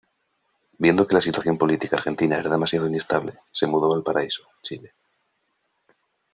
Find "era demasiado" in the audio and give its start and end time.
2.35-2.87